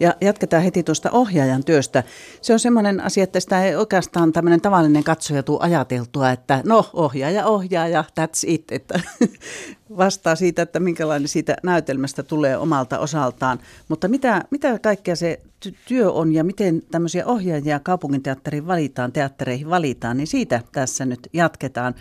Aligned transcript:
Ja 0.00 0.14
jatketaan 0.20 0.62
heti 0.62 0.82
tuosta 0.82 1.10
ohjaajan 1.10 1.64
työstä. 1.64 2.02
Se 2.40 2.52
on 2.52 2.58
semmoinen 2.58 3.00
asia, 3.00 3.24
että 3.24 3.40
sitä 3.40 3.64
ei 3.64 3.76
oikeastaan 3.76 4.32
tämmöinen 4.32 4.60
tavallinen 4.60 5.04
katsoja 5.04 5.42
tule 5.42 5.58
ajateltua, 5.60 6.30
että 6.30 6.62
no 6.64 6.90
ohjaaja, 6.92 7.46
ohjaaja, 7.46 8.04
that's 8.20 8.44
it. 8.46 8.64
Että 8.72 9.00
vastaa 9.96 10.36
siitä, 10.36 10.62
että 10.62 10.80
minkälainen 10.80 11.28
siitä 11.28 11.56
näytelmästä 11.62 12.22
tulee 12.22 12.56
omalta 12.56 12.98
osaltaan. 12.98 13.58
Mutta 13.88 14.08
mitä, 14.08 14.44
mitä 14.50 14.78
kaikkea 14.78 15.16
se 15.16 15.40
työ 15.88 16.12
on 16.12 16.32
ja 16.32 16.44
miten 16.44 16.82
tämmöisiä 16.90 17.26
ohjaajia 17.26 17.80
kaupunginteatteriin 17.80 18.66
valitaan, 18.66 19.12
teattereihin 19.12 19.70
valitaan, 19.70 20.16
niin 20.16 20.26
siitä 20.26 20.60
tässä 20.72 21.04
nyt 21.04 21.28
jatketaan. 21.32 21.94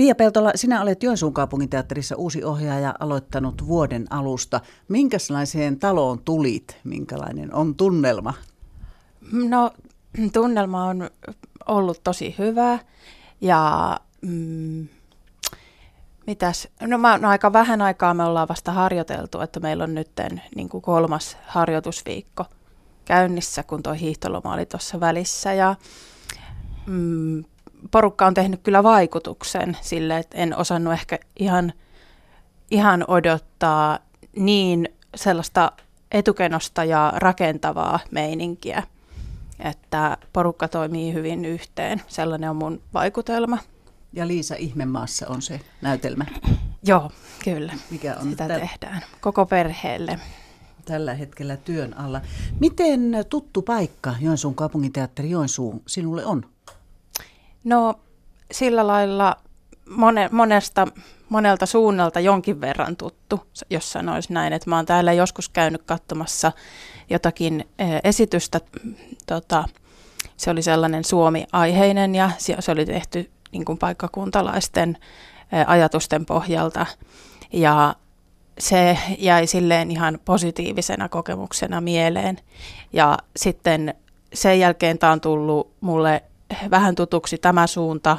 Pia 0.00 0.14
Peltola, 0.14 0.52
sinä 0.54 0.82
olet 0.82 1.02
Joensuun 1.02 1.34
kaupunginteatterissa 1.34 2.16
uusi 2.16 2.44
ohjaaja 2.44 2.94
aloittanut 3.00 3.66
vuoden 3.66 4.06
alusta. 4.10 4.60
Minkälaiseen 4.88 5.78
taloon 5.78 6.18
tulit? 6.24 6.78
Minkälainen 6.84 7.54
on 7.54 7.74
tunnelma? 7.74 8.34
No 9.32 9.70
tunnelma 10.32 10.84
on 10.84 11.10
ollut 11.66 12.00
tosi 12.04 12.34
hyvä 12.38 12.78
ja 13.40 13.96
mm, 14.22 14.88
mitäs, 16.26 16.68
no, 16.80 16.98
mä, 16.98 17.18
no 17.18 17.28
aika 17.28 17.52
vähän 17.52 17.82
aikaa 17.82 18.14
me 18.14 18.24
ollaan 18.24 18.48
vasta 18.48 18.72
harjoiteltu, 18.72 19.40
että 19.40 19.60
meillä 19.60 19.84
on 19.84 19.94
nyt 19.94 20.10
niin 20.56 20.68
kolmas 20.68 21.36
harjoitusviikko 21.46 22.44
käynnissä, 23.04 23.62
kun 23.62 23.82
tuo 23.82 23.92
hiihtoloma 23.92 24.54
oli 24.54 24.66
tuossa 24.66 25.00
välissä 25.00 25.52
ja 25.52 25.76
mm, 26.86 27.44
porukka 27.90 28.26
on 28.26 28.34
tehnyt 28.34 28.60
kyllä 28.62 28.82
vaikutuksen 28.82 29.76
sille, 29.80 30.18
että 30.18 30.38
en 30.38 30.56
osannut 30.56 30.92
ehkä 30.92 31.18
ihan, 31.38 31.72
ihan 32.70 33.04
odottaa 33.08 33.98
niin 34.36 34.88
sellaista 35.14 35.72
etukenosta 36.12 36.84
ja 36.84 37.12
rakentavaa 37.16 38.00
meininkiä, 38.10 38.82
että 39.58 40.16
porukka 40.32 40.68
toimii 40.68 41.14
hyvin 41.14 41.44
yhteen. 41.44 42.02
Sellainen 42.08 42.50
on 42.50 42.56
mun 42.56 42.82
vaikutelma. 42.94 43.58
Ja 44.12 44.26
Liisa 44.28 44.54
Ihmemaassa 44.54 45.28
on 45.28 45.42
se 45.42 45.60
näytelmä. 45.82 46.24
Joo, 46.82 47.10
kyllä. 47.44 47.72
Mikä 47.90 48.16
on 48.20 48.30
Sitä 48.30 48.46
täl- 48.46 48.60
tehdään 48.60 49.02
koko 49.20 49.46
perheelle. 49.46 50.20
Tällä 50.84 51.14
hetkellä 51.14 51.56
työn 51.56 51.98
alla. 51.98 52.20
Miten 52.60 53.12
tuttu 53.28 53.62
paikka 53.62 54.14
Joensuun 54.20 54.54
kaupunginteatteri 54.54 55.30
Joensuu 55.30 55.82
sinulle 55.86 56.26
on? 56.26 56.44
No 57.64 57.94
sillä 58.52 58.86
lailla 58.86 59.36
mone, 59.90 60.28
monesta, 60.32 60.86
monelta 61.28 61.66
suunnalta 61.66 62.20
jonkin 62.20 62.60
verran 62.60 62.96
tuttu, 62.96 63.46
jos 63.70 63.92
sanoisi 63.92 64.32
näin. 64.32 64.52
Että 64.52 64.70
mä 64.70 64.76
oon 64.76 64.86
täällä 64.86 65.12
joskus 65.12 65.48
käynyt 65.48 65.82
katsomassa 65.82 66.52
jotakin 67.10 67.68
esitystä. 68.04 68.60
Tota, 69.26 69.64
se 70.36 70.50
oli 70.50 70.62
sellainen 70.62 71.04
Suomi-aiheinen 71.04 72.14
ja 72.14 72.30
se 72.38 72.72
oli 72.72 72.86
tehty 72.86 73.30
niin 73.52 73.64
kuin 73.64 73.78
paikkakuntalaisten 73.78 74.98
ajatusten 75.66 76.26
pohjalta. 76.26 76.86
Ja 77.52 77.94
se 78.58 78.98
jäi 79.18 79.46
silleen 79.46 79.90
ihan 79.90 80.18
positiivisena 80.24 81.08
kokemuksena 81.08 81.80
mieleen. 81.80 82.38
Ja 82.92 83.18
sitten 83.36 83.94
sen 84.34 84.60
jälkeen 84.60 84.98
tämä 84.98 85.12
on 85.12 85.20
tullut 85.20 85.72
mulle 85.80 86.22
vähän 86.70 86.94
tutuksi 86.94 87.38
tämä 87.38 87.66
suunta 87.66 88.16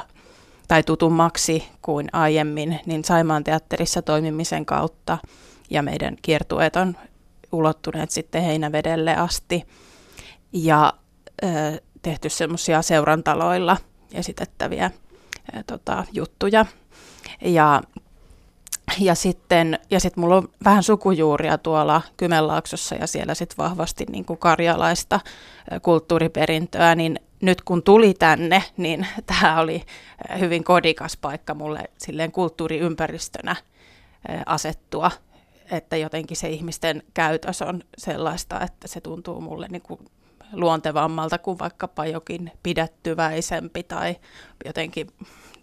tai 0.68 0.82
tutummaksi 0.82 1.68
kuin 1.82 2.08
aiemmin, 2.12 2.80
niin 2.86 3.04
Saimaan 3.04 3.44
teatterissa 3.44 4.02
toimimisen 4.02 4.66
kautta 4.66 5.18
ja 5.70 5.82
meidän 5.82 6.16
kiertueet 6.22 6.76
on 6.76 6.96
ulottuneet 7.52 8.10
sitten 8.10 8.42
Heinävedelle 8.42 9.16
asti 9.16 9.64
ja 10.52 10.92
ö, 11.42 11.46
tehty 12.02 12.28
semmoisia 12.28 12.82
seurantaloilla 12.82 13.76
esitettäviä 14.14 14.90
ö, 15.56 15.62
tota, 15.66 16.04
juttuja. 16.12 16.66
Ja 17.40 17.82
ja 18.98 19.14
sitten, 19.14 19.78
ja 19.90 20.00
sitten 20.00 20.20
mulla 20.20 20.36
on 20.36 20.48
vähän 20.64 20.82
sukujuuria 20.82 21.58
tuolla 21.58 22.02
Kymenlaaksossa 22.16 22.94
ja 22.94 23.06
siellä 23.06 23.34
sitten 23.34 23.56
vahvasti 23.56 24.04
niin 24.10 24.24
karjalaista 24.38 25.20
kulttuuriperintöä, 25.82 26.94
niin 26.94 27.20
nyt 27.42 27.62
kun 27.62 27.82
tuli 27.82 28.14
tänne, 28.14 28.62
niin 28.76 29.06
tämä 29.26 29.60
oli 29.60 29.82
hyvin 30.40 30.64
kodikas 30.64 31.16
paikka 31.16 31.54
mulle 31.54 31.84
silleen 31.98 32.32
kulttuuriympäristönä 32.32 33.56
asettua, 34.46 35.10
että 35.70 35.96
jotenkin 35.96 36.36
se 36.36 36.48
ihmisten 36.48 37.02
käytös 37.14 37.62
on 37.62 37.82
sellaista, 37.98 38.60
että 38.60 38.88
se 38.88 39.00
tuntuu 39.00 39.40
mulle 39.40 39.68
niin 39.68 39.82
kuin 39.82 40.00
luontevammalta 40.52 41.38
kuin 41.38 41.58
vaikkapa 41.58 42.06
jokin 42.06 42.52
pidättyväisempi 42.62 43.82
tai 43.82 44.16
jotenkin 44.64 45.06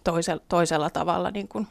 toisella, 0.04 0.42
toisella 0.48 0.90
tavalla 0.90 1.30
niin 1.30 1.48
kuin 1.48 1.66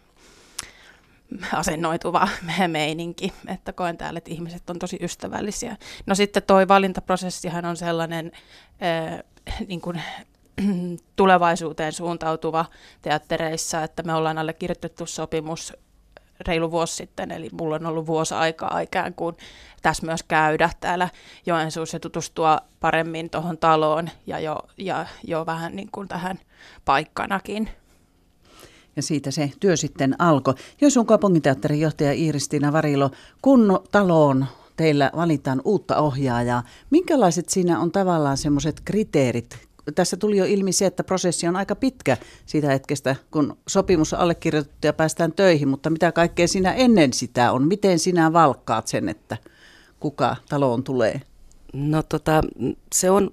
asennoituva 1.53 2.27
meininki, 2.67 3.33
että 3.47 3.73
koen 3.73 3.97
täällä, 3.97 4.17
että 4.17 4.31
ihmiset 4.31 4.69
on 4.69 4.79
tosi 4.79 4.97
ystävällisiä. 5.01 5.77
No 6.05 6.15
sitten 6.15 6.43
toi 6.43 6.67
valintaprosessihan 6.67 7.65
on 7.65 7.77
sellainen 7.77 8.31
äh, 8.83 9.23
niin 9.67 9.81
kuin, 9.81 10.01
tulevaisuuteen 11.15 11.93
suuntautuva 11.93 12.65
teattereissa, 13.01 13.83
että 13.83 14.03
me 14.03 14.13
ollaan 14.13 14.37
allekirjoitettu 14.37 15.05
sopimus 15.05 15.73
reilu 16.47 16.71
vuosi 16.71 16.95
sitten, 16.95 17.31
eli 17.31 17.49
mulla 17.51 17.75
on 17.75 17.85
ollut 17.85 18.07
vuosi 18.07 18.33
aikaa 18.33 18.79
ikään 18.79 19.13
kuin 19.13 19.35
tässä 19.81 20.05
myös 20.05 20.23
käydä 20.23 20.69
täällä 20.79 21.09
Joensuussa 21.45 21.95
ja 21.95 21.99
tutustua 21.99 22.59
paremmin 22.79 23.29
tuohon 23.29 23.57
taloon 23.57 24.09
ja 24.27 24.39
jo, 24.39 24.59
ja 24.77 25.05
jo 25.23 25.45
vähän 25.45 25.75
niin 25.75 25.89
kuin 25.91 26.07
tähän 26.07 26.39
paikkanakin. 26.85 27.69
Ja 28.95 29.01
siitä 29.01 29.31
se 29.31 29.51
työ 29.59 29.77
sitten 29.77 30.15
alkoi. 30.19 30.53
Joensuun 30.81 31.05
kaupunginteatterin 31.05 31.79
johtaja 31.79 32.13
Iiristina 32.13 32.73
Varilo, 32.73 33.11
kun 33.41 33.79
taloon 33.91 34.45
teillä 34.79 35.11
valitaan 35.15 35.61
uutta 35.65 35.97
ohjaajaa, 35.97 36.63
minkälaiset 36.89 37.49
siinä 37.49 37.79
on 37.79 37.91
tavallaan 37.91 38.37
semmoiset 38.37 38.81
kriteerit? 38.85 39.57
Tässä 39.95 40.17
tuli 40.17 40.37
jo 40.37 40.45
ilmi 40.45 40.71
se, 40.71 40.85
että 40.85 41.03
prosessi 41.03 41.47
on 41.47 41.55
aika 41.55 41.75
pitkä 41.75 42.17
siitä 42.45 42.67
hetkestä, 42.67 43.15
kun 43.31 43.57
sopimus 43.67 44.13
on 44.13 44.19
allekirjoitettu 44.19 44.87
ja 44.87 44.93
päästään 44.93 45.33
töihin, 45.33 45.67
mutta 45.67 45.89
mitä 45.89 46.11
kaikkea 46.11 46.47
siinä 46.47 46.73
ennen 46.73 47.13
sitä 47.13 47.51
on? 47.51 47.67
Miten 47.67 47.99
sinä 47.99 48.33
valkkaat 48.33 48.87
sen, 48.87 49.09
että 49.09 49.37
kuka 49.99 50.35
taloon 50.49 50.83
tulee? 50.83 51.21
No 51.73 52.03
tota, 52.03 52.41
se 52.95 53.11
on, 53.11 53.31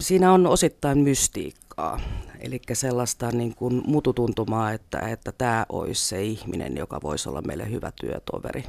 siinä 0.00 0.32
on 0.32 0.46
osittain 0.46 0.98
mystiikkaa. 0.98 2.00
Eli 2.40 2.60
sellaista 2.72 3.30
niin 3.30 3.54
kuin 3.54 3.82
mututuntumaa, 3.86 4.72
että, 4.72 4.98
että 4.98 5.32
tämä 5.32 5.66
olisi 5.68 6.08
se 6.08 6.22
ihminen, 6.22 6.76
joka 6.76 7.00
voisi 7.02 7.28
olla 7.28 7.42
meille 7.42 7.70
hyvä 7.70 7.92
työtoveri. 8.00 8.64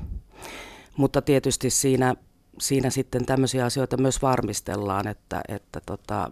Mutta 0.98 1.22
tietysti 1.22 1.70
siinä, 1.70 2.16
siinä 2.60 2.90
sitten 2.90 3.26
tämmöisiä 3.26 3.66
asioita 3.66 3.98
myös 3.98 4.22
varmistellaan, 4.22 5.08
että, 5.08 5.42
että 5.48 5.82
tota, 5.86 6.32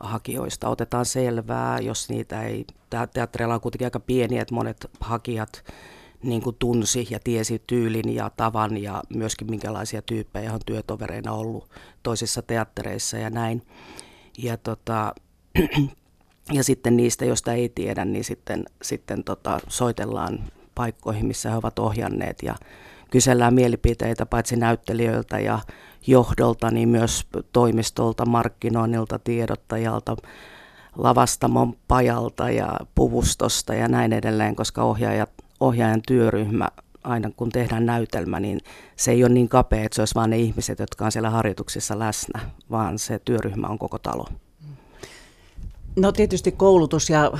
hakijoista 0.00 0.68
otetaan 0.68 1.06
selvää, 1.06 1.78
jos 1.78 2.08
niitä 2.08 2.42
ei, 2.42 2.66
teatterilla 3.12 3.54
on 3.54 3.60
kuitenkin 3.60 3.86
aika 3.86 4.00
pieni, 4.00 4.38
että 4.38 4.54
monet 4.54 4.90
hakijat 5.00 5.64
niin 6.22 6.42
kuin 6.42 6.56
tunsi 6.58 7.06
ja 7.10 7.18
tiesi 7.24 7.62
tyylin 7.66 8.14
ja 8.14 8.30
tavan 8.36 8.82
ja 8.82 9.02
myöskin 9.14 9.50
minkälaisia 9.50 10.02
tyyppejä 10.02 10.52
on 10.52 10.60
työtovereina 10.66 11.32
ollut 11.32 11.70
toisissa 12.02 12.42
teattereissa 12.42 13.18
ja 13.18 13.30
näin. 13.30 13.62
Ja, 14.38 14.56
tota, 14.56 15.14
ja 16.52 16.64
sitten 16.64 16.96
niistä, 16.96 17.24
joista 17.24 17.52
ei 17.52 17.68
tiedä, 17.68 18.04
niin 18.04 18.24
sitten, 18.24 18.64
sitten 18.82 19.24
tota, 19.24 19.60
soitellaan 19.68 20.44
paikkoihin, 20.74 21.26
missä 21.26 21.50
he 21.50 21.56
ovat 21.56 21.78
ohjanneet 21.78 22.42
ja 22.42 22.54
kysellään 23.14 23.54
mielipiteitä 23.54 24.26
paitsi 24.26 24.56
näyttelijöiltä 24.56 25.38
ja 25.38 25.58
johdolta, 26.06 26.70
niin 26.70 26.88
myös 26.88 27.26
toimistolta, 27.52 28.26
markkinoinnilta, 28.26 29.18
tiedottajalta, 29.18 30.16
lavastamon 30.96 31.76
pajalta 31.88 32.50
ja 32.50 32.76
puvustosta 32.94 33.74
ja 33.74 33.88
näin 33.88 34.12
edelleen, 34.12 34.56
koska 34.56 34.82
ohjaajat, 34.82 35.30
ohjaajan 35.60 36.02
työryhmä 36.08 36.68
aina 37.04 37.30
kun 37.36 37.50
tehdään 37.50 37.86
näytelmä, 37.86 38.40
niin 38.40 38.60
se 38.96 39.10
ei 39.10 39.24
ole 39.24 39.32
niin 39.32 39.48
kapea, 39.48 39.84
että 39.84 39.94
se 39.96 40.02
olisi 40.02 40.14
vain 40.14 40.30
ne 40.30 40.38
ihmiset, 40.38 40.78
jotka 40.78 41.04
on 41.04 41.12
siellä 41.12 41.30
harjoituksissa 41.30 41.98
läsnä, 41.98 42.40
vaan 42.70 42.98
se 42.98 43.20
työryhmä 43.24 43.66
on 43.66 43.78
koko 43.78 43.98
talo. 43.98 44.26
No 45.96 46.12
tietysti 46.12 46.52
koulutus 46.52 47.10
ja 47.10 47.32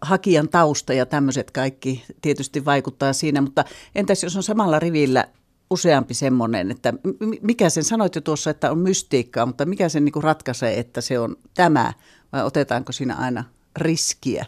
hakijan 0.00 0.48
tausta 0.48 0.92
ja 0.92 1.06
tämmöiset 1.06 1.50
kaikki 1.50 2.04
tietysti 2.22 2.64
vaikuttaa 2.64 3.12
siinä, 3.12 3.40
mutta 3.40 3.64
entäs 3.94 4.22
jos 4.22 4.36
on 4.36 4.42
samalla 4.42 4.78
rivillä 4.78 5.24
useampi 5.70 6.14
semmoinen, 6.14 6.70
että 6.70 6.94
mikä 7.40 7.70
sen 7.70 7.84
sanoit 7.84 8.14
jo 8.14 8.20
tuossa, 8.20 8.50
että 8.50 8.70
on 8.70 8.78
mystiikkaa, 8.78 9.46
mutta 9.46 9.66
mikä 9.66 9.88
sen 9.88 10.04
niin 10.04 10.22
ratkaisee, 10.22 10.78
että 10.78 11.00
se 11.00 11.18
on 11.18 11.36
tämä 11.54 11.92
vai 12.32 12.44
otetaanko 12.44 12.92
siinä 12.92 13.14
aina 13.14 13.44
riskiä? 13.76 14.46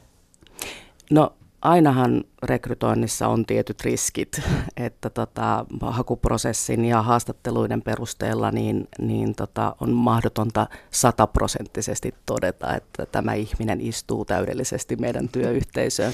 No 1.10 1.32
ainahan 1.62 2.25
rekrytoinnissa 2.43 3.28
on 3.28 3.46
tietyt 3.46 3.81
riskit, 3.81 4.43
että 4.76 5.10
tota, 5.10 5.66
hakuprosessin 5.81 6.84
ja 6.84 7.02
haastatteluiden 7.02 7.82
perusteella 7.82 8.50
niin, 8.50 8.88
niin 8.99 9.34
tota, 9.34 9.76
on 9.81 9.93
mahdotonta 9.93 10.66
sataprosenttisesti 10.90 12.14
todeta, 12.26 12.75
että 12.75 13.06
tämä 13.06 13.34
ihminen 13.34 13.81
istuu 13.81 14.25
täydellisesti 14.25 14.96
meidän 14.96 15.28
työyhteisöön. 15.28 16.12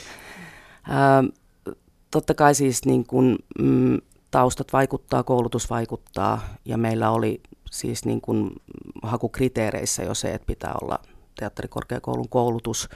Ää, 0.89 1.25
totta 2.11 2.35
kai 2.35 2.55
siis 2.55 2.85
niin 2.85 3.07
kun, 3.07 3.39
mm, 3.59 3.99
taustat 4.31 4.73
vaikuttaa, 4.73 5.23
koulutus 5.23 5.71
vaikuttaa 5.71 6.41
ja 6.65 6.77
meillä 6.77 7.11
oli 7.11 7.41
siis 7.71 8.05
niin 8.05 8.21
kun 8.21 8.53
hakukriteereissä 9.03 10.03
jo 10.03 10.15
se, 10.15 10.35
että 10.35 10.47
pitää 10.47 10.75
olla 10.83 10.99
teatterikorkeakoulun 11.39 12.29
koulutus 12.29 12.89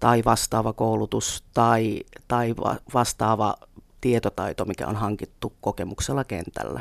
tai 0.00 0.22
vastaava 0.24 0.72
koulutus 0.72 1.44
tai, 1.54 2.00
tai 2.28 2.54
vastaava 2.94 3.54
tietotaito, 4.00 4.64
mikä 4.64 4.86
on 4.86 4.96
hankittu 4.96 5.52
kokemuksella 5.60 6.24
kentällä. 6.24 6.80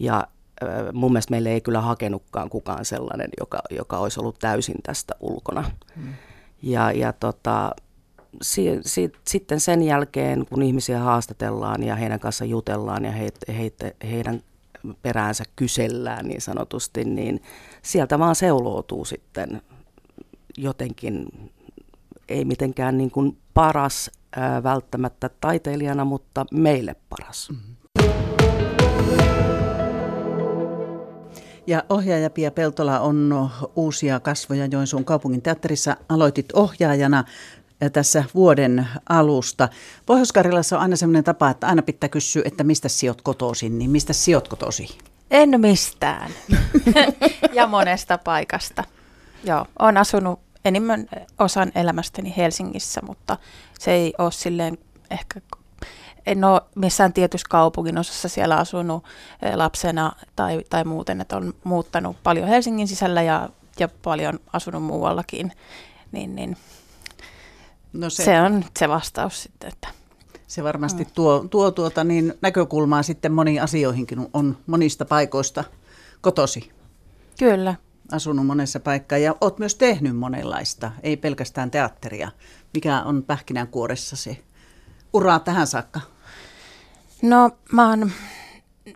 Ja 0.00 0.26
mun 0.92 1.12
mielestä 1.12 1.30
meille 1.30 1.50
ei 1.52 1.60
kyllä 1.60 1.80
hakenutkaan 1.80 2.50
kukaan 2.50 2.84
sellainen, 2.84 3.28
joka, 3.40 3.58
joka 3.70 3.98
olisi 3.98 4.20
ollut 4.20 4.38
täysin 4.38 4.76
tästä 4.82 5.14
ulkona. 5.20 5.70
Hmm. 5.96 6.14
Ja, 6.62 6.92
ja 6.92 7.12
tota, 7.12 7.74
si, 8.42 8.80
si, 8.84 9.12
sitten 9.26 9.60
sen 9.60 9.82
jälkeen, 9.82 10.46
kun 10.46 10.62
ihmisiä 10.62 10.98
haastatellaan 10.98 11.82
ja 11.82 11.96
heidän 11.96 12.20
kanssa 12.20 12.44
jutellaan 12.44 13.04
ja 13.04 13.12
he, 13.12 13.28
he, 13.48 13.72
heidän 14.02 14.42
peräänsä 15.02 15.44
kysellään 15.56 16.26
niin 16.28 16.40
sanotusti, 16.40 17.04
niin 17.04 17.42
sieltä 17.82 18.18
vaan 18.18 18.34
seuloutuu 18.34 19.04
sitten 19.04 19.62
jotenkin, 20.56 21.26
ei 22.32 22.44
mitenkään 22.44 22.98
niin 22.98 23.10
kuin 23.10 23.38
paras 23.54 24.10
ää, 24.36 24.62
välttämättä 24.62 25.30
taiteilijana, 25.40 26.04
mutta 26.04 26.46
meille 26.50 26.96
paras. 27.08 27.50
Mm-hmm. 27.50 27.72
Ja 31.66 31.84
ohjaaja 31.88 32.30
Pia 32.30 32.50
Peltola 32.50 33.00
on 33.00 33.50
uusia 33.76 34.20
kasvoja 34.20 34.66
Joensuun 34.66 35.04
kaupungin 35.04 35.42
teatterissa. 35.42 35.96
Aloitit 36.08 36.52
ohjaajana 36.52 37.24
tässä 37.92 38.24
vuoden 38.34 38.86
alusta. 39.08 39.68
pohjois 40.06 40.32
on 40.72 40.80
aina 40.80 40.96
sellainen 40.96 41.24
tapa, 41.24 41.50
että 41.50 41.66
aina 41.66 41.82
pitää 41.82 42.08
kysyä, 42.08 42.42
että 42.44 42.64
mistä 42.64 42.88
sijoit 42.88 43.22
kotoisin, 43.22 43.78
niin 43.78 43.90
mistä 43.90 44.12
sijoit 44.12 44.48
kotosi? 44.48 44.98
En 45.30 45.60
mistään. 45.60 46.30
ja 47.52 47.66
monesta 47.66 48.18
paikasta. 48.18 48.84
Joo, 49.44 49.66
olen 49.78 49.96
asunut 49.96 50.40
enimmän 50.64 51.08
osan 51.38 51.72
elämästäni 51.74 52.34
Helsingissä, 52.36 53.00
mutta 53.06 53.38
se 53.78 53.92
ei 53.92 54.14
ole 54.18 54.32
silleen 54.32 54.78
ehkä, 55.10 55.40
en 56.26 56.44
ole 56.44 56.60
missään 56.74 57.12
tietyssä 57.12 57.46
kaupungin 57.50 57.98
osassa 57.98 58.28
siellä 58.28 58.56
asunut 58.56 59.04
eh, 59.42 59.54
lapsena 59.54 60.12
tai, 60.36 60.60
tai 60.70 60.84
muuten, 60.84 61.20
että 61.20 61.36
on 61.36 61.54
muuttanut 61.64 62.16
paljon 62.22 62.48
Helsingin 62.48 62.88
sisällä 62.88 63.22
ja, 63.22 63.48
ja 63.78 63.88
paljon 64.02 64.38
asunut 64.52 64.82
muuallakin, 64.82 65.52
niin, 66.12 66.36
niin 66.36 66.56
no 67.92 68.10
se, 68.10 68.24
se 68.24 68.40
on 68.40 68.64
se 68.78 68.88
vastaus 68.88 69.42
sitten, 69.42 69.68
että 69.68 69.88
se 70.46 70.64
varmasti 70.64 71.08
tuo, 71.14 71.46
tuo 71.50 71.70
tuota 71.70 72.04
niin 72.04 72.34
näkökulmaa 72.40 73.02
sitten 73.02 73.32
moniin 73.32 73.62
asioihinkin, 73.62 74.28
on 74.32 74.56
monista 74.66 75.04
paikoista 75.04 75.64
kotosi. 76.20 76.70
Kyllä, 77.38 77.74
asunut 78.12 78.46
monessa 78.46 78.80
paikkaa 78.80 79.18
ja 79.18 79.34
olet 79.40 79.58
myös 79.58 79.74
tehnyt 79.74 80.16
monenlaista, 80.16 80.92
ei 81.02 81.16
pelkästään 81.16 81.70
teatteria. 81.70 82.30
Mikä 82.74 83.02
on 83.02 83.22
pähkinänkuoressa 83.22 84.16
se 84.16 84.38
ura 85.12 85.38
tähän 85.38 85.66
saakka? 85.66 86.00
No 87.22 87.50
mä 87.72 87.88
oon 87.88 88.10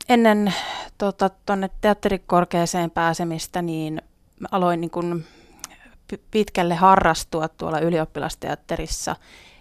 ennen 0.08 0.54
tuonne 0.98 1.28
tota, 1.28 1.68
teatterikorkeaseen 1.80 2.90
pääsemistä, 2.90 3.62
niin 3.62 4.02
aloin 4.50 4.80
niin 4.80 4.90
kun 4.90 5.24
pitkälle 6.30 6.74
harrastua 6.74 7.48
tuolla 7.48 7.80
ylioppilasteatterissa 7.80 9.16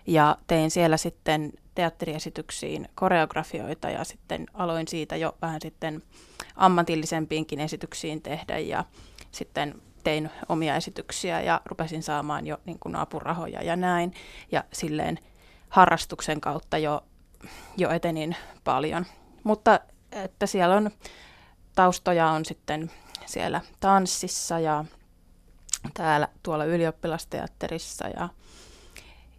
ja 0.08 0.38
tein 0.48 0.72
siellä 0.72 0.98
sitten 0.98 1.54
teatteriesityksiin 1.76 2.90
koreografioita 2.96 3.90
ja 3.90 4.04
sitten 4.04 4.46
aloin 4.54 4.88
siitä 4.88 5.16
jo 5.16 5.36
vähän 5.42 5.62
sitten 5.62 6.04
ammatillisempiinkin 6.56 7.60
esityksiin 7.60 8.22
tehdä 8.22 8.58
ja 8.58 8.86
sitten 9.36 9.82
tein 10.04 10.30
omia 10.50 10.76
esityksiä 10.76 11.42
ja 11.42 11.62
rupesin 11.66 12.04
saamaan 12.04 12.48
jo 12.48 12.58
niin 12.66 12.80
kuin 12.80 12.96
apurahoja 12.96 13.64
ja 13.64 13.76
näin. 13.76 14.14
Ja 14.52 14.64
silleen 14.74 15.20
harrastuksen 15.70 16.42
kautta 16.42 16.78
jo, 16.78 17.04
jo 17.78 17.90
etenin 17.90 18.36
paljon. 18.64 19.06
Mutta 19.44 19.80
että 20.12 20.46
siellä 20.46 20.76
on 20.76 20.92
taustoja 21.76 22.28
on 22.28 22.46
sitten 22.46 22.92
siellä 23.26 23.62
tanssissa 23.80 24.60
ja 24.60 24.86
täällä 25.94 26.28
tuolla 26.44 26.66
ylioppilasteatterissa 26.66 28.08
ja, 28.08 28.30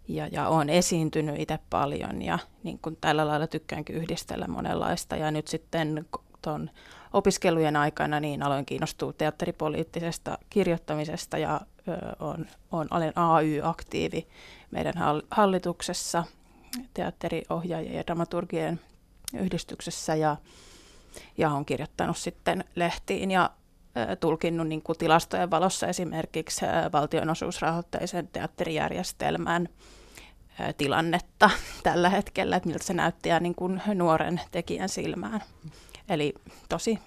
ja, 0.09 0.27
ja 0.27 0.49
olen 0.49 0.71
esiintynyt 0.71 1.41
itse 1.41 1.59
paljon 1.71 2.23
ja 2.23 2.39
niin 2.63 2.79
kuin 2.79 2.97
tällä 3.01 3.27
lailla 3.27 3.47
tykkäänkin 3.47 3.97
yhdistellä 3.97 4.49
monenlaista 4.49 5.17
ja 5.17 5.31
nyt 5.31 5.49
sitten 5.49 6.07
tuon 6.47 6.71
opiskelujen 7.13 7.77
aikana 7.77 8.21
niin 8.21 8.43
aloin 8.43 8.67
kiinnostua 8.67 9.13
teatteripoliittisesta 9.13 10.39
kirjoittamisesta 10.51 11.39
ja 11.39 11.61
ö, 11.89 11.93
on, 12.21 12.47
on, 12.73 12.87
olen 12.91 13.13
AY-aktiivi 13.17 14.27
meidän 14.71 14.95
hallituksessa, 15.31 16.25
teatteriohjaajien 16.95 17.95
ja 17.95 18.07
dramaturgien 18.07 18.81
yhdistyksessä 19.35 20.15
ja, 20.15 20.37
ja 21.39 21.51
olen 21.51 21.65
kirjoittanut 21.65 22.17
sitten 22.17 22.65
lehtiin 22.75 23.31
ja 23.31 23.51
tulkinnut 24.21 24.69
niin 24.69 24.83
kuin 24.83 24.99
tilastojen 24.99 25.51
valossa 25.51 25.87
esimerkiksi 25.87 26.67
valtionosuusrahoitteisen 26.93 28.29
teatterijärjestelmän 28.29 29.69
tilannetta 30.79 31.51
tällä 31.83 32.11
hetkellä, 32.11 32.57
että 32.57 32.69
miltä 32.69 32.85
se 32.85 32.95
näyttää 32.95 33.41
niin 33.41 33.55
kuin 33.55 33.83
nuoren 33.95 34.41
tekijän 34.51 34.89
silmään. 34.89 35.41
Eli 36.09 36.35
tosi 36.69 36.99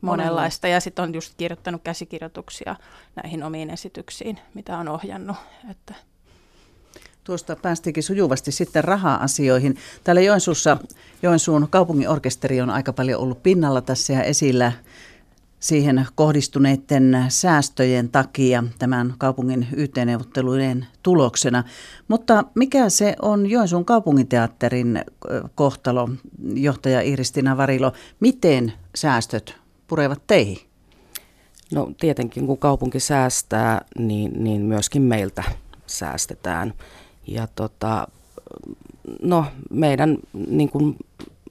monenlaista. 0.00 0.68
Ja 0.68 0.80
sitten 0.80 1.02
on 1.02 1.14
just 1.14 1.34
kirjoittanut 1.36 1.82
käsikirjoituksia 1.82 2.76
näihin 3.22 3.42
omiin 3.42 3.70
esityksiin, 3.70 4.40
mitä 4.54 4.78
on 4.78 4.88
ohjannut. 4.88 5.36
Että 5.70 5.94
Tuosta 7.24 7.56
päästiinkin 7.56 8.02
sujuvasti 8.02 8.52
sitten 8.52 8.84
raha-asioihin. 8.84 9.76
Täällä 10.04 10.20
Joensuussa 10.20 10.76
Joensuun 11.22 11.68
kaupungin 11.70 12.08
orkesteri 12.08 12.60
on 12.60 12.70
aika 12.70 12.92
paljon 12.92 13.20
ollut 13.20 13.42
pinnalla 13.42 13.80
tässä 13.80 14.12
ja 14.12 14.22
esillä 14.22 14.72
siihen 15.60 16.06
kohdistuneiden 16.14 17.24
säästöjen 17.28 18.08
takia 18.08 18.64
tämän 18.78 19.14
kaupungin 19.18 19.66
yhteenneuvotteluiden 19.76 20.86
tuloksena. 21.02 21.64
Mutta 22.08 22.44
mikä 22.54 22.88
se 22.88 23.16
on 23.22 23.50
Joensuun 23.50 23.84
kaupunginteatterin 23.84 25.04
kohtalo, 25.54 26.08
johtaja 26.54 27.00
Iristina 27.00 27.56
Varilo? 27.56 27.92
Miten 28.20 28.72
säästöt 28.94 29.56
purevat 29.88 30.22
teihin? 30.26 30.58
No 31.72 31.92
tietenkin 32.00 32.46
kun 32.46 32.58
kaupunki 32.58 33.00
säästää, 33.00 33.84
niin, 33.98 34.44
niin 34.44 34.62
myöskin 34.62 35.02
meiltä 35.02 35.44
säästetään. 35.86 36.74
Ja 37.26 37.48
tota, 37.54 38.08
no 39.22 39.44
meidän 39.70 40.18
niin 40.32 40.68
kuin 40.68 40.96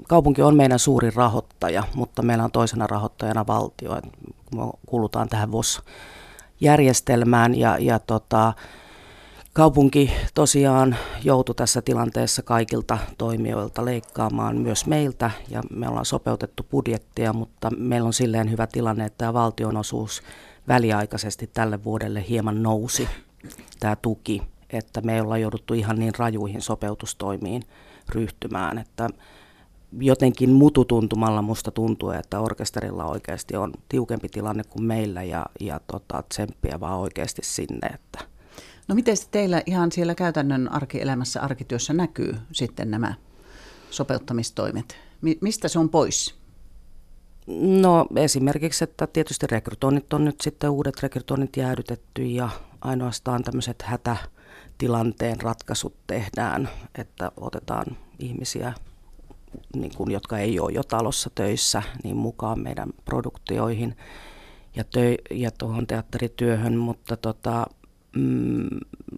kaupunki 0.10 0.42
on 0.42 0.56
meidän 0.56 0.80
suurin 0.80 1.14
rahoittaja, 1.14 1.84
mutta 1.96 2.22
meillä 2.22 2.44
on 2.44 2.52
toisena 2.52 2.88
rahoittajana 2.88 3.48
valtio. 3.48 3.92
Me 4.56 4.62
kuulutaan 4.86 5.30
tähän 5.30 5.52
VOS-järjestelmään 5.52 7.56
ja, 7.56 7.78
ja 7.80 8.00
tota, 8.00 8.54
kaupunki 9.54 10.12
tosiaan 10.34 10.96
joutui 11.24 11.56
tässä 11.56 11.82
tilanteessa 11.82 12.44
kaikilta 12.44 12.98
toimijoilta 13.18 13.86
leikkaamaan 13.86 14.58
myös 14.58 14.86
meiltä 14.86 15.32
ja 15.50 15.62
me 15.72 15.90
ollaan 15.90 16.06
sopeutettu 16.06 16.66
budjettia, 16.72 17.34
mutta 17.34 17.70
meillä 17.78 18.08
on 18.08 18.14
silleen 18.14 18.52
hyvä 18.52 18.68
tilanne, 18.68 19.06
että 19.06 19.18
tämä 19.18 19.34
valtionosuus 19.34 20.22
väliaikaisesti 20.68 21.50
tälle 21.54 21.84
vuodelle 21.84 22.26
hieman 22.30 22.64
nousi, 22.64 23.10
tämä 23.80 23.96
tuki, 23.96 24.42
että 24.70 25.02
me 25.02 25.22
ollaan 25.22 25.42
jouduttu 25.42 25.74
ihan 25.74 26.00
niin 26.00 26.14
rajuihin 26.18 26.62
sopeutustoimiin 26.62 27.64
ryhtymään, 28.10 28.78
että 28.78 29.10
jotenkin 30.00 30.50
mututuntumalla 30.50 31.42
musta 31.42 31.72
tuntuu, 31.72 32.12
että 32.12 32.40
orkesterilla 32.40 33.06
oikeasti 33.06 33.56
on 33.56 33.74
tiukempi 33.90 34.30
tilanne 34.30 34.64
kuin 34.64 34.84
meillä 34.84 35.24
ja, 35.24 35.46
ja 35.60 35.80
tota, 35.92 36.24
tsemppiä 36.30 36.80
vaan 36.80 37.00
oikeasti 37.00 37.42
sinne. 37.46 37.88
Että. 37.88 38.20
No 38.88 38.96
miten 38.96 39.18
teillä 39.32 39.62
ihan 39.66 39.92
siellä 39.92 40.16
käytännön 40.16 40.72
arkielämässä, 40.72 41.42
arkityössä 41.42 41.94
näkyy 41.94 42.36
sitten 42.52 42.92
nämä 42.92 43.14
sopeuttamistoimet? 43.90 44.98
Mi- 45.22 45.38
mistä 45.42 45.68
se 45.68 45.80
on 45.80 45.90
pois? 45.90 46.36
No 47.60 48.06
esimerkiksi, 48.16 48.84
että 48.84 49.08
tietysti 49.08 49.48
rekrytoinnit 49.48 50.14
on 50.14 50.26
nyt 50.26 50.42
sitten 50.42 50.70
uudet 50.70 51.04
rekrytoinnit 51.04 51.58
jäädytetty 51.58 52.26
ja 52.26 52.50
ainoastaan 52.82 53.44
tämmöiset 53.44 53.82
hätä, 53.82 54.18
tilanteen 54.78 55.42
ratkaisut 55.42 55.96
tehdään, 56.08 56.70
että 56.96 57.32
otetaan 57.38 57.86
ihmisiä, 58.20 58.74
niin 59.76 59.92
kuin, 59.96 60.12
jotka 60.12 60.38
ei 60.38 60.60
ole 60.60 60.72
jo 60.72 60.84
talossa 60.84 61.30
töissä, 61.36 61.84
niin 62.04 62.18
mukaan 62.18 62.60
meidän 62.60 62.90
produktioihin 63.06 63.98
ja, 64.76 64.84
tö- 64.84 65.36
ja 65.36 65.52
tuohon 65.52 65.88
teatterityöhön, 65.88 66.78
mutta 66.78 67.18
tota, 67.18 67.66
mm, 68.16 68.68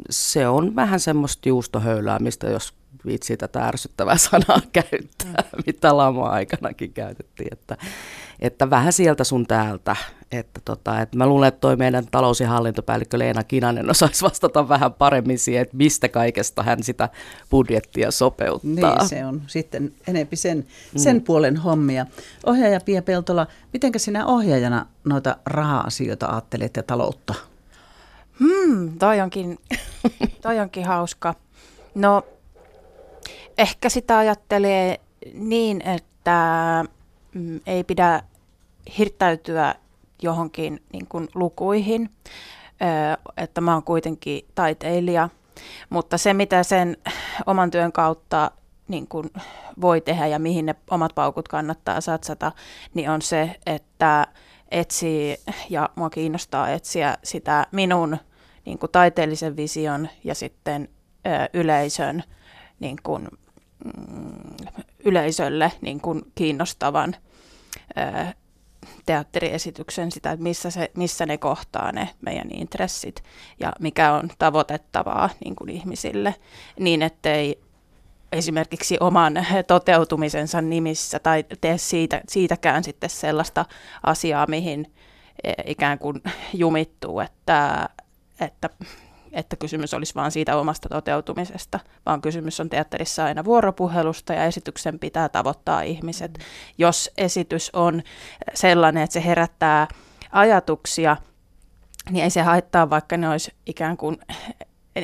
se 0.09 0.47
on 0.47 0.75
vähän 0.75 0.99
semmoista 0.99 1.49
juustohöyläämistä, 1.49 2.49
jos 2.49 2.73
viitsii 3.05 3.37
tätä 3.37 3.67
ärsyttävää 3.67 4.17
sanaa 4.31 4.61
käyttää, 4.71 5.43
mm. 5.55 5.63
mitä 5.65 5.97
lama-aikanakin 5.97 6.93
käytettiin, 6.93 7.49
että, 7.51 7.77
että 8.39 8.69
vähän 8.69 8.93
sieltä 8.93 9.23
sun 9.23 9.47
täältä. 9.47 9.95
Että 10.31 10.61
tota, 10.65 11.01
että 11.01 11.17
mä 11.17 11.27
luulen, 11.27 11.47
että 11.47 11.59
toi 11.59 11.75
meidän 11.75 12.05
talous- 12.11 12.41
ja 12.41 12.47
hallintopäällikkö 12.47 13.19
Leena 13.19 13.43
Kinanen 13.43 13.89
osaisi 13.89 14.25
vastata 14.25 14.69
vähän 14.69 14.93
paremmin 14.93 15.39
siihen, 15.39 15.61
että 15.61 15.77
mistä 15.77 16.09
kaikesta 16.09 16.63
hän 16.63 16.83
sitä 16.83 17.09
budjettia 17.49 18.11
sopeuttaa. 18.11 18.97
Niin, 18.97 19.09
se 19.09 19.25
on 19.25 19.41
sitten 19.47 19.93
enempi 20.07 20.35
sen, 20.35 20.65
sen 20.95 21.15
mm. 21.15 21.21
puolen 21.21 21.57
hommia. 21.57 22.05
Ohjaaja 22.45 22.79
Pia 22.85 23.01
Peltola, 23.01 23.47
miten 23.73 23.91
sinä 23.97 24.25
ohjaajana 24.25 24.85
noita 25.03 25.37
raha-asioita 25.45 26.27
ajattelet 26.27 26.75
ja 26.75 26.83
taloutta? 26.83 27.33
Hmm, 28.39 28.99
toi 28.99 29.21
onkin, 29.21 29.57
toi 30.41 30.59
onkin 30.59 30.85
hauska. 30.85 31.35
No, 31.95 32.23
ehkä 33.57 33.89
sitä 33.89 34.17
ajattelee 34.17 34.99
niin, 35.33 35.81
että 35.87 36.85
mm, 37.33 37.59
ei 37.65 37.83
pidä 37.83 38.23
hirttäytyä 38.97 39.75
johonkin 40.21 40.83
niin 40.93 41.07
kuin 41.07 41.27
lukuihin, 41.35 42.09
että 43.37 43.61
mä 43.61 43.73
oon 43.73 43.83
kuitenkin 43.83 44.45
taiteilija, 44.55 45.29
mutta 45.89 46.17
se 46.17 46.33
mitä 46.33 46.63
sen 46.63 46.97
oman 47.45 47.71
työn 47.71 47.91
kautta 47.91 48.51
niin 48.87 49.07
kuin 49.07 49.29
voi 49.81 50.01
tehdä 50.01 50.27
ja 50.27 50.39
mihin 50.39 50.65
ne 50.65 50.75
omat 50.89 51.15
paukut 51.15 51.47
kannattaa 51.47 52.01
satsata, 52.01 52.51
niin 52.93 53.09
on 53.09 53.21
se, 53.21 53.59
että 53.65 54.27
etsii 54.71 55.37
ja 55.69 55.89
mua 55.95 56.09
kiinnostaa 56.09 56.69
etsiä 56.69 57.17
sitä 57.23 57.67
minun 57.71 58.17
niin 58.65 58.79
kuin 58.79 58.91
taiteellisen 58.91 59.57
vision 59.57 60.09
ja 60.23 60.35
sitten 60.35 60.89
yleisön 61.53 62.23
niin 62.81 62.97
kuin, 63.03 63.27
mm, 63.85 64.67
yleisölle 65.05 65.71
niin 65.81 66.01
kuin 66.01 66.21
kiinnostavan 66.35 67.15
ö, 67.97 68.33
teatteriesityksen, 69.05 70.11
sitä, 70.11 70.31
että 70.31 70.43
missä, 70.43 70.69
se, 70.69 70.91
missä 70.97 71.25
ne 71.25 71.37
kohtaa 71.37 71.91
ne 71.91 72.09
meidän 72.21 72.51
intressit 72.53 73.23
ja 73.59 73.73
mikä 73.79 74.13
on 74.13 74.29
tavoitettavaa 74.39 75.29
niin 75.45 75.55
kuin 75.55 75.69
ihmisille, 75.69 76.35
niin 76.79 77.01
ettei 77.01 77.61
esimerkiksi 78.31 78.97
oman 78.99 79.33
toteutumisensa 79.67 80.61
nimissä 80.61 81.19
tai 81.19 81.45
tee 81.61 81.77
siitä, 81.77 82.21
siitäkään 82.29 82.83
sitten 82.83 83.09
sellaista 83.09 83.65
asiaa, 84.03 84.47
mihin 84.47 84.93
e, 85.43 85.53
ikään 85.65 85.99
kuin 85.99 86.21
jumittuu, 86.53 87.19
että, 87.19 87.89
että 88.39 88.69
että 89.31 89.55
kysymys 89.55 89.93
olisi 89.93 90.15
vain 90.15 90.31
siitä 90.31 90.57
omasta 90.57 90.89
toteutumisesta, 90.89 91.79
vaan 92.05 92.21
kysymys 92.21 92.59
on 92.59 92.69
teatterissa 92.69 93.25
aina 93.25 93.45
vuoropuhelusta 93.45 94.33
ja 94.33 94.45
esityksen 94.45 94.99
pitää 94.99 95.29
tavoittaa 95.29 95.81
ihmiset. 95.81 96.31
Mm. 96.37 96.43
Jos 96.77 97.11
esitys 97.17 97.69
on 97.73 98.01
sellainen, 98.53 99.03
että 99.03 99.13
se 99.13 99.25
herättää 99.25 99.87
ajatuksia, 100.31 101.17
niin 102.09 102.23
ei 102.23 102.29
se 102.29 102.41
haittaa, 102.41 102.89
vaikka 102.89 103.17
ne 103.17 103.29
olisi 103.29 103.53
ikään 103.65 103.97
kuin, 103.97 104.17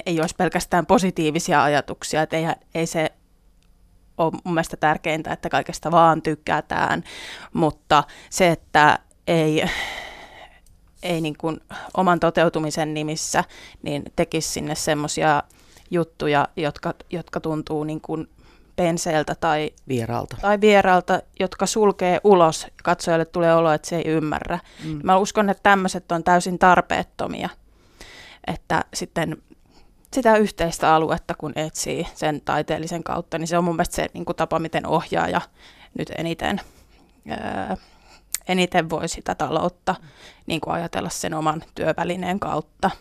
ei 0.06 0.22
olisi 0.22 0.36
pelkästään 0.36 0.86
positiivisia 0.86 1.64
ajatuksia, 1.64 2.22
että 2.22 2.38
ei, 2.38 2.46
ei 2.76 2.86
se 2.86 3.12
ole 4.18 4.32
mun 4.32 4.54
mielestä 4.54 4.78
tärkeintä, 4.78 5.34
että 5.34 5.50
kaikesta 5.50 5.92
vaan 5.92 6.22
tykätään, 6.22 7.04
mutta 7.54 8.04
se, 8.30 8.48
että 8.48 9.00
ei 9.28 9.64
ei 11.04 11.22
niin 11.22 11.38
kuin 11.38 11.60
oman 11.98 12.20
toteutumisen 12.20 12.94
nimissä 12.94 13.44
niin 13.84 14.04
tekisi 14.16 14.50
sinne 14.50 14.76
semmoisia 14.76 15.44
juttuja, 15.92 16.48
jotka, 16.56 16.94
jotka 17.10 17.40
tuntuu 17.40 17.84
niin 17.84 18.02
kuin 18.02 18.30
penseeltä 18.76 19.36
tai 19.36 19.72
vieraalta. 19.88 20.38
tai 20.42 20.62
vieraalta, 20.62 21.22
jotka 21.40 21.66
sulkee 21.66 22.20
ulos. 22.24 22.68
Katsojalle 22.84 23.26
tulee 23.26 23.56
olo, 23.56 23.72
että 23.72 23.88
se 23.88 23.96
ei 23.96 24.08
ymmärrä. 24.08 24.60
Mm. 24.84 25.00
Mä 25.04 25.18
uskon, 25.18 25.50
että 25.50 25.64
tämmöiset 25.64 26.12
on 26.12 26.24
täysin 26.24 26.60
tarpeettomia. 26.60 27.50
Että 28.48 28.86
sitten 28.94 29.38
sitä 30.14 30.38
yhteistä 30.38 30.96
aluetta, 30.96 31.36
kun 31.38 31.54
etsii 31.56 32.08
sen 32.16 32.42
taiteellisen 32.42 33.04
kautta, 33.04 33.38
niin 33.38 33.48
se 33.48 33.58
on 33.58 33.64
mun 33.64 33.76
mielestä 33.76 33.96
se 33.96 34.08
niin 34.14 34.26
kuin 34.26 34.36
tapa, 34.36 34.60
miten 34.60 34.86
ohjaaja 34.86 35.42
nyt 35.98 36.12
eniten 36.18 36.62
öö, 37.32 37.76
eniten 38.48 38.90
voi 38.90 39.10
sitä 39.10 39.36
taloutta 39.36 39.96
niin 40.46 40.62
kuin 40.62 40.74
ajatella 40.74 41.10
sen 41.10 41.34
oman 41.34 41.64
työvälineen 41.76 42.40
kautta. 42.40 42.92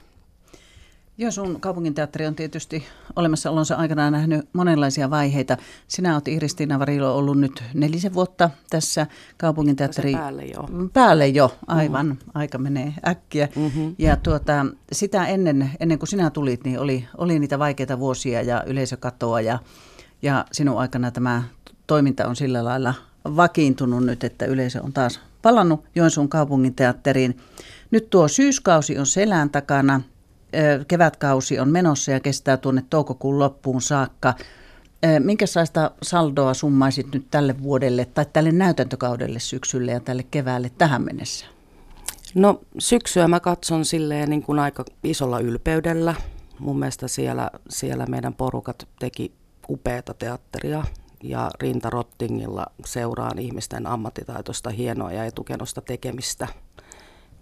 Joo, 1.19 1.31
sun 1.31 1.61
kaupunginteatteri 1.61 2.27
on 2.27 2.35
tietysti 2.35 2.87
olemassaolonsa 3.17 3.75
aikana 3.75 4.11
nähnyt 4.11 4.49
monenlaisia 4.53 5.11
vaiheita. 5.11 5.57
Sinä 5.89 6.15
olet 6.15 6.29
Iris-Tiina 6.29 6.79
Varilo 6.79 7.17
ollut 7.17 7.41
nyt 7.41 7.63
nelisen 7.75 8.15
vuotta 8.15 8.51
tässä 8.71 9.07
kaupunginteatteri... 9.37 10.13
päälle 10.13 10.45
jo. 10.45 10.69
Päälle 10.93 11.29
jo, 11.29 11.57
aivan. 11.67 12.07
Mm-hmm. 12.07 12.31
Aika 12.35 12.59
menee 12.59 12.95
äkkiä. 13.09 13.49
Mm-hmm. 13.57 13.95
Ja 13.99 14.17
tuota, 14.17 14.67
sitä 14.93 15.27
ennen, 15.27 15.71
ennen 15.81 15.99
kuin 15.99 16.09
sinä 16.09 16.31
tulit, 16.31 16.65
niin 16.65 16.81
oli, 16.81 17.09
oli 17.17 17.39
niitä 17.39 17.59
vaikeita 17.59 17.99
vuosia 17.99 18.43
ja 18.43 18.65
yleisökatoa 18.67 19.41
ja, 19.41 19.59
ja 20.23 20.45
sinun 20.53 20.79
aikana 20.79 21.11
tämä 21.11 21.43
toiminta 21.87 22.29
on 22.29 22.37
sillä 22.37 22.65
lailla 22.65 22.95
vakiintunut 23.25 24.05
nyt, 24.05 24.25
että 24.25 24.45
yleisö 24.45 24.83
on 24.83 24.93
taas 24.93 25.21
palannut 25.43 25.85
Joensuun 25.95 26.29
kaupunginteatteriin. 26.29 27.39
Nyt 27.91 28.11
tuo 28.11 28.29
syyskausi 28.29 28.99
on 28.99 29.07
selän 29.07 29.51
takana, 29.51 30.01
kevätkausi 30.89 31.59
on 31.59 31.69
menossa 31.69 32.11
ja 32.11 32.21
kestää 32.21 32.57
tuonne 32.57 32.85
toukokuun 32.91 33.39
loppuun 33.39 33.83
saakka. 33.83 34.35
Minkälaista 35.19 35.91
saldoa 36.03 36.55
summaisit 36.55 37.07
nyt 37.13 37.27
tälle 37.31 37.63
vuodelle 37.63 38.05
tai 38.05 38.27
tälle 38.33 38.53
näytäntökaudelle 38.53 39.39
syksylle 39.39 39.93
ja 39.93 40.01
tälle 40.01 40.23
keväälle 40.23 40.71
tähän 40.79 41.03
mennessä? 41.03 41.47
No 42.35 42.61
syksyä 42.79 43.29
mä 43.29 43.41
katson 43.41 43.85
silleen 43.85 44.31
niin 44.31 44.43
kuin 44.43 44.59
aika 44.59 44.85
isolla 45.05 45.41
ylpeydellä. 45.41 46.15
Mun 46.59 46.79
mielestä 46.79 47.09
siellä, 47.09 47.51
siellä 47.69 48.07
meidän 48.07 48.35
porukat 48.35 48.89
teki 48.99 49.33
upeata 49.69 50.15
teatteria 50.15 50.85
ja 51.23 51.51
rintarottingilla 51.61 52.67
seuraan 52.85 53.39
ihmisten 53.39 53.87
ammattitaitoista 53.87 54.71
hienoa 54.71 55.13
ja 55.13 55.25
etukenosta 55.25 55.81
tekemistä, 55.81 56.49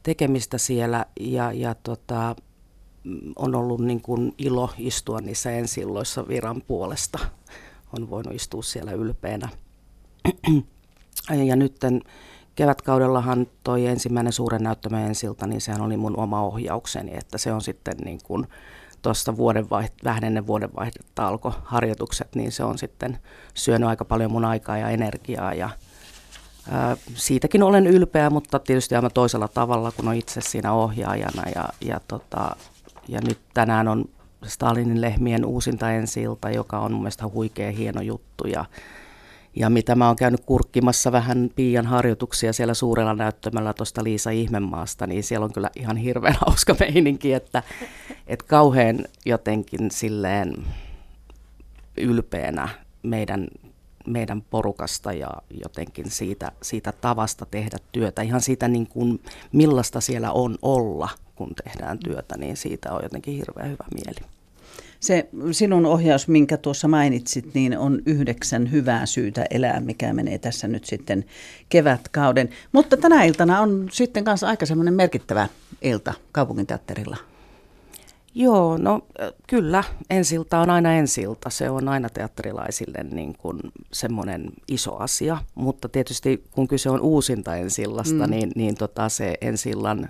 tekemistä 0.03 0.59
siellä 0.59 1.07
ja, 1.21 1.53
ja 1.53 1.75
tota, 1.75 2.37
on 3.37 3.55
ollut 3.55 3.81
niin 3.81 4.01
kuin 4.01 4.35
ilo 4.39 4.71
istua 4.79 5.21
niissä 5.21 5.51
ensilloissa 5.51 6.29
viran 6.29 6.63
puolesta. 6.67 7.19
On 7.99 8.11
voinut 8.11 8.35
istua 8.35 8.63
siellä 8.63 8.93
ylpeänä. 8.93 9.49
ja 11.47 11.57
nyt 11.57 11.77
kevätkaudellahan 12.55 13.47
toi 13.65 13.87
ensimmäinen 13.87 14.33
suuren 14.33 14.63
näyttämä 14.63 15.07
ensilta, 15.07 15.47
niin 15.47 15.61
sehän 15.61 15.81
oli 15.81 15.97
mun 15.97 16.17
oma 16.17 16.43
ohjaukseni, 16.43 17.17
että 17.17 17.39
se 17.39 17.53
on 17.53 17.63
sitten 17.63 17.97
niin 18.05 18.19
kuin, 18.25 18.47
tuosta 19.05 19.33
vuodenvaiht- 19.33 20.05
vähän 20.05 20.25
ennen 20.25 20.47
vuodenvaihdetta 20.47 21.29
alkoi 21.29 21.53
harjoitukset, 21.65 22.35
niin 22.35 22.53
se 22.53 22.65
on 22.65 22.79
sitten 22.79 23.19
syönyt 23.55 23.89
aika 23.89 24.05
paljon 24.05 24.33
mun 24.33 24.45
aikaa 24.45 24.79
ja 24.79 24.89
energiaa 24.89 25.55
ja 25.55 25.71
ää, 26.71 26.97
siitäkin 27.15 27.63
olen 27.63 27.87
ylpeä, 27.87 28.31
mutta 28.31 28.59
tietysti 28.59 28.95
aivan 28.95 29.11
toisella 29.15 29.49
tavalla, 29.49 29.93
kun 29.93 30.09
on 30.09 30.15
itse 30.15 30.41
siinä 30.41 30.73
ohjaajana 30.73 31.43
ja, 31.55 31.69
ja, 31.81 32.01
tota, 32.09 32.57
ja 33.09 33.21
nyt 33.21 33.39
tänään 33.55 33.89
on 33.89 34.05
Stalinin 34.47 35.01
lehmien 35.01 35.45
uusinta 35.45 35.93
ensi 35.93 36.23
joka 36.55 36.79
on 36.79 36.93
mun 36.93 37.03
mielestä 37.03 37.29
huikea 37.29 37.71
hieno 37.71 38.01
juttu 38.03 38.47
ja 38.47 38.65
ja 39.57 39.71
mitä 39.71 39.95
mä 39.95 40.07
oon 40.07 40.17
käynyt 40.17 40.45
kurkkimassa 40.47 41.13
vähän 41.13 41.51
Piian 41.57 41.87
harjoituksia 41.87 42.53
siellä 42.53 42.75
suurella 42.75 43.15
näyttämällä 43.15 43.73
tuosta 43.73 44.05
Liisa 44.05 44.31
Ihmemaasta, 44.31 45.07
niin 45.07 45.23
siellä 45.23 45.45
on 45.45 45.53
kyllä 45.53 45.71
ihan 45.77 45.97
hirveän 45.97 46.37
hauska 46.47 46.77
meininki, 46.81 47.33
että, 47.33 47.63
että 48.27 48.47
kauhean 48.49 48.99
jotenkin 49.27 49.91
silleen 49.91 50.67
ylpeänä 51.97 52.69
meidän, 53.03 53.49
meidän 54.07 54.43
porukasta 54.43 55.13
ja 55.13 55.31
jotenkin 55.63 56.11
siitä, 56.11 56.53
siitä 56.63 56.93
tavasta 56.93 57.47
tehdä 57.47 57.77
työtä, 57.93 58.23
ihan 58.23 58.41
siitä 58.41 58.69
niin 58.69 58.87
kuin 58.87 59.23
millaista 59.53 60.01
siellä 60.01 60.33
on 60.33 60.59
olla, 60.63 61.09
kun 61.35 61.55
tehdään 61.65 61.99
työtä, 61.99 62.37
niin 62.37 62.57
siitä 62.57 62.93
on 62.93 63.03
jotenkin 63.03 63.35
hirveän 63.35 63.71
hyvä 63.71 63.85
mieli. 63.95 64.34
Se 65.05 65.29
sinun 65.53 65.87
ohjaus, 65.87 66.29
minkä 66.29 66.57
tuossa 66.57 66.89
mainitsit, 66.89 67.55
niin 67.55 67.79
on 67.79 68.03
yhdeksän 68.07 68.71
hyvää 68.71 69.07
syytä 69.07 69.47
elää, 69.51 69.81
mikä 69.81 70.13
menee 70.13 70.39
tässä 70.39 70.69
nyt 70.69 70.85
sitten 70.85 71.25
kevätkauden. 71.69 72.51
Mutta 72.73 72.97
tänä 72.97 73.25
iltana 73.25 73.61
on 73.61 73.89
sitten 73.93 74.25
kanssa 74.25 74.49
aika 74.49 74.67
semmoinen 74.67 74.95
merkittävä 74.95 75.49
ilta 75.83 76.15
kaupunginteatterilla. 76.33 77.17
Joo, 78.35 78.77
no 78.77 79.01
kyllä. 79.47 79.85
Ensilta 80.11 80.59
on 80.59 80.71
aina 80.71 80.95
ensilta. 80.95 81.51
Se 81.51 81.71
on 81.71 81.89
aina 81.89 82.09
teatterilaisille 82.09 83.05
niin 83.11 83.35
kuin 83.39 83.61
semmoinen 83.93 84.51
iso 84.69 84.97
asia. 84.97 85.39
Mutta 85.55 85.89
tietysti 85.89 86.45
kun 86.51 86.69
kyse 86.69 86.91
on 86.91 87.01
uusinta 87.01 87.57
ensillasta, 87.57 88.27
mm. 88.27 88.31
niin, 88.31 88.53
niin 88.55 88.75
tota 88.75 89.09
se 89.09 89.35
ensillan 89.41 90.09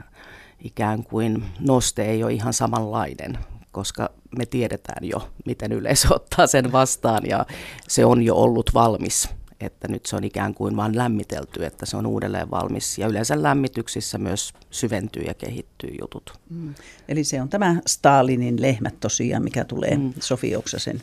ikään 0.64 1.04
kuin 1.04 1.44
noste 1.60 2.04
ei 2.04 2.24
ole 2.24 2.32
ihan 2.32 2.52
samanlainen, 2.52 3.38
koska 3.74 4.10
me 4.38 4.46
tiedetään 4.46 5.08
jo, 5.08 5.28
miten 5.46 5.72
yleisö 5.72 6.08
ottaa 6.14 6.46
sen 6.46 6.72
vastaan 6.72 7.22
ja 7.26 7.46
se 7.88 8.04
on 8.04 8.22
jo 8.22 8.36
ollut 8.36 8.70
valmis 8.74 9.28
että 9.60 9.88
nyt 9.88 10.06
se 10.06 10.16
on 10.16 10.24
ikään 10.24 10.54
kuin 10.54 10.76
vain 10.76 10.96
lämmitelty, 10.96 11.64
että 11.64 11.86
se 11.86 11.96
on 11.96 12.06
uudelleen 12.06 12.50
valmis. 12.50 12.98
Ja 12.98 13.06
yleensä 13.06 13.42
lämmityksissä 13.42 14.18
myös 14.18 14.52
syventyy 14.70 15.22
ja 15.22 15.34
kehittyy 15.34 15.90
jutut. 16.00 16.38
Mm. 16.50 16.74
Eli 17.08 17.24
se 17.24 17.42
on 17.42 17.48
tämä 17.48 17.76
Stalinin 17.86 18.62
lehmät 18.62 19.00
tosiaan, 19.00 19.44
mikä 19.44 19.64
tulee 19.64 19.96
mm. 19.96 20.12
Sofi 20.20 20.56
Oksasen 20.56 21.02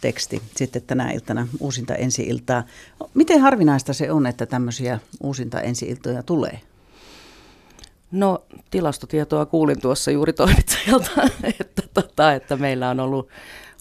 teksti 0.00 0.42
sitten 0.56 0.82
tänä 0.82 1.10
iltana 1.10 1.48
uusinta 1.60 1.94
ensi-iltaa. 1.94 2.64
Miten 3.14 3.40
harvinaista 3.40 3.92
se 3.92 4.12
on, 4.12 4.26
että 4.26 4.46
tämmöisiä 4.46 4.98
uusinta 5.20 5.60
ensi-iltoja 5.60 6.22
tulee? 6.22 6.60
No 8.10 8.44
tilastotietoa 8.70 9.46
kuulin 9.46 9.80
tuossa 9.80 10.10
juuri 10.10 10.32
toimittajalta, 10.32 11.10
että, 11.60 11.81
tota, 11.94 12.32
että 12.32 12.56
meillä 12.56 12.90
on 12.90 13.00
ollut 13.00 13.28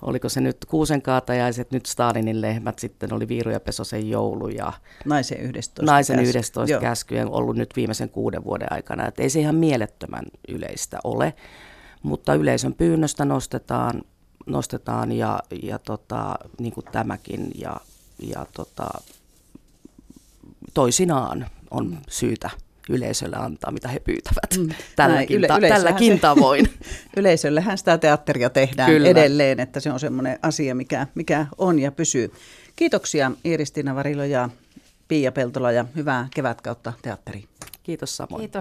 oliko 0.01 0.30
se 0.30 0.41
nyt 0.41 0.58
kuusen 0.68 1.01
kaatajaiset, 1.01 1.72
nyt 1.72 1.86
Stalinin 1.86 2.41
lehmät, 2.41 2.80
sitten 2.80 3.13
oli 3.13 3.27
Viiru 3.27 3.51
ja 3.51 3.60
Pesosen 3.60 4.10
joulu 4.10 4.48
ja 4.48 4.74
Naisen 5.06 5.41
11 5.41 5.91
Naisen 5.91 6.20
11 6.20 6.80
käskyjen 6.80 7.30
ollut 7.30 7.56
nyt 7.56 7.75
viimeisen 7.75 8.10
kuuden 8.10 8.44
vuoden 8.44 8.74
aikana. 8.74 9.08
Et 9.08 9.20
ei 9.20 9.30
se 9.30 9.39
ihan 9.39 9.56
mielettömän 9.56 10.25
yleistä 10.48 11.00
ole, 11.03 11.34
mutta 12.03 12.34
yleisön 12.34 12.74
pyynnöstä 12.74 13.25
nostetaan, 13.25 14.01
nostetaan 14.46 15.12
ja, 15.12 15.39
ja 15.63 15.80
tota, 15.80 16.36
niin 16.60 16.74
kuin 16.74 16.86
tämäkin 16.91 17.51
ja, 17.56 17.75
ja 18.20 18.46
tota, 18.53 18.89
toisinaan 20.74 21.46
on 21.72 21.98
syytä 22.10 22.50
yleisölle 22.92 23.36
antaa, 23.36 23.72
mitä 23.72 23.88
he 23.88 24.00
pyytävät 24.00 24.58
mm. 24.58 24.76
tälläkin, 24.96 25.38
yle, 25.38 25.48
ta- 25.48 25.60
tälläkin 25.60 26.14
se, 26.14 26.20
tavoin. 26.20 26.70
Yleisöllehän 27.18 27.78
sitä 27.78 27.98
teatteria 27.98 28.50
tehdään 28.50 28.92
Kyllä. 28.92 29.10
edelleen, 29.10 29.60
että 29.60 29.80
se 29.80 29.92
on 29.92 30.00
semmoinen 30.00 30.40
asia, 30.42 30.76
mikä, 30.76 31.08
mikä 31.16 31.46
on 31.58 31.80
ja 31.80 31.92
pysyy. 31.92 32.32
Kiitoksia 32.76 33.32
Iiristina 33.46 33.96
Varilo 33.96 34.24
ja 34.24 34.50
Pia 35.08 35.32
Peltola 35.32 35.72
ja 35.72 35.86
hyvää 35.96 36.28
kevätkautta 36.36 36.94
teatteri. 37.02 37.44
Kiitos 37.84 38.18
samoin. 38.18 38.40
Kiitos. 38.40 38.60